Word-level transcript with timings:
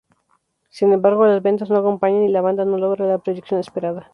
Sin 0.69 0.93
embargo, 0.93 1.27
las 1.27 1.43
ventas 1.43 1.69
no 1.69 1.77
acompañan 1.77 2.23
y 2.23 2.27
la 2.29 2.41
banda 2.41 2.65
no 2.65 2.75
logra 2.79 3.05
la 3.05 3.19
proyección 3.19 3.59
esperada. 3.59 4.09